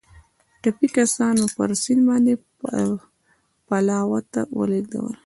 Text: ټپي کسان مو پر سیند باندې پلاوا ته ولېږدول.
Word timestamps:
ټپي 0.61 0.87
کسان 0.95 1.33
مو 1.41 1.47
پر 1.55 1.69
سیند 1.83 2.01
باندې 2.09 2.33
پلاوا 3.67 4.19
ته 4.33 4.41
ولېږدول. 4.59 5.13